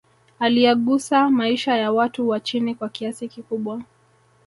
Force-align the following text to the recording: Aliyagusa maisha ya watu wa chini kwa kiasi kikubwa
Aliyagusa 0.39 1.29
maisha 1.29 1.77
ya 1.77 1.91
watu 1.91 2.29
wa 2.29 2.39
chini 2.39 2.75
kwa 2.75 2.89
kiasi 2.89 3.27
kikubwa 3.27 3.83